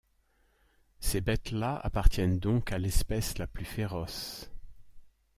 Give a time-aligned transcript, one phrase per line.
[0.99, 4.49] Ces bêtes-là appartiennent donc à l’espèce la plus féroce.